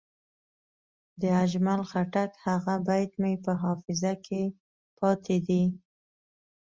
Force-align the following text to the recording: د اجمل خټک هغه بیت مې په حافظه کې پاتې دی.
د 1.21 1.23
اجمل 1.43 1.81
خټک 1.89 2.31
هغه 2.45 2.75
بیت 2.87 3.11
مې 3.21 3.33
په 3.45 3.51
حافظه 3.61 4.13
کې 4.25 4.43
پاتې 4.97 5.37
دی. 5.47 5.63